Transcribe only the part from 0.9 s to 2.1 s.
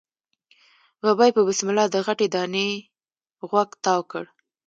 ببۍ په بسم الله د